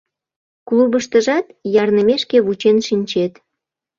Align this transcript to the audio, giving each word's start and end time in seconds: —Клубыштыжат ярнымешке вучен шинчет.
—Клубыштыжат 0.67 1.45
ярнымешке 1.81 2.37
вучен 2.45 2.77
шинчет. 2.87 3.33